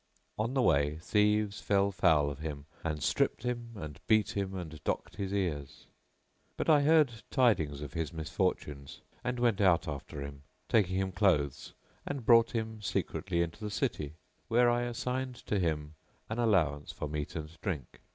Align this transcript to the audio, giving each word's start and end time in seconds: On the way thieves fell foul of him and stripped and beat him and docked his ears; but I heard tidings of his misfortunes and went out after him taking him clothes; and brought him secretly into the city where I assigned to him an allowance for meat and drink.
On 0.39 0.55
the 0.55 0.63
way 0.63 0.97
thieves 0.97 1.61
fell 1.61 1.91
foul 1.91 2.31
of 2.31 2.39
him 2.39 2.65
and 2.83 3.03
stripped 3.03 3.45
and 3.45 3.99
beat 4.07 4.31
him 4.35 4.55
and 4.55 4.83
docked 4.83 5.17
his 5.17 5.31
ears; 5.31 5.85
but 6.57 6.67
I 6.67 6.81
heard 6.81 7.21
tidings 7.29 7.83
of 7.83 7.93
his 7.93 8.11
misfortunes 8.11 9.01
and 9.23 9.37
went 9.37 9.61
out 9.61 9.87
after 9.87 10.21
him 10.23 10.41
taking 10.67 10.95
him 10.95 11.11
clothes; 11.11 11.73
and 12.03 12.25
brought 12.25 12.49
him 12.49 12.81
secretly 12.81 13.43
into 13.43 13.63
the 13.63 13.69
city 13.69 14.15
where 14.47 14.71
I 14.71 14.85
assigned 14.85 15.35
to 15.45 15.59
him 15.59 15.93
an 16.29 16.39
allowance 16.39 16.91
for 16.91 17.07
meat 17.07 17.35
and 17.35 17.55
drink. 17.61 17.99